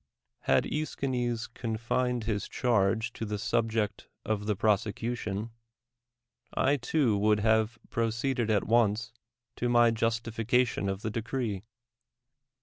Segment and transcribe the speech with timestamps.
[0.45, 5.51] Had ^Eschines confined his charge to the sub ject of the prosecution,
[6.55, 9.13] I too would have proceed ed at once
[9.57, 11.61] to my justification of the decree.